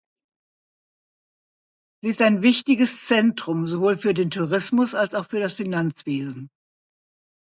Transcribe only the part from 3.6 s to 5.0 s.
sowohl für den Tourismus